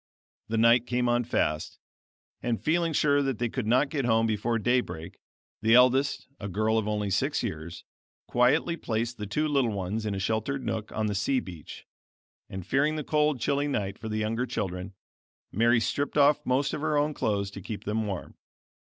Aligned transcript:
The 0.47 0.57
night 0.57 0.87
came 0.87 1.07
on 1.07 1.25
fast; 1.25 1.77
and 2.41 2.59
feeling 2.59 2.91
sure 2.91 3.21
that 3.21 3.37
they 3.37 3.49
could 3.49 3.67
not 3.67 3.91
get 3.91 4.03
home 4.03 4.25
before 4.25 4.57
day 4.57 4.81
break, 4.81 5.19
the 5.61 5.75
eldest 5.75 6.27
(a 6.39 6.49
girl 6.49 6.79
of 6.79 6.87
only 6.87 7.11
six 7.11 7.43
years) 7.43 7.83
quietly 8.25 8.77
placed 8.77 9.19
the 9.19 9.27
two 9.27 9.47
little 9.47 9.69
ones 9.69 10.07
in 10.07 10.15
a 10.15 10.19
sheltered 10.19 10.65
nook 10.65 10.91
on 10.91 11.05
the 11.05 11.13
sea 11.13 11.39
beach; 11.39 11.85
and 12.49 12.65
fearing 12.65 12.95
the 12.95 13.03
cold 13.03 13.39
chilly 13.39 13.67
night 13.67 13.99
for 13.99 14.09
the 14.09 14.17
younger 14.17 14.47
children, 14.47 14.95
Mary 15.51 15.79
stripped 15.79 16.17
off 16.17 16.43
most 16.47 16.73
of 16.73 16.81
her 16.81 16.97
own 16.97 17.13
clothes 17.13 17.51
to 17.51 17.61
keep 17.61 17.83
them 17.83 18.07
warm. 18.07 18.33